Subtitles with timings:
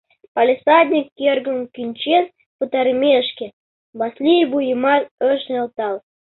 [0.35, 2.25] Палисадник кӧргым кӱнчен
[2.57, 3.47] пытарымешке,
[3.99, 5.95] Васлий вуйымат ыш нӧлтал.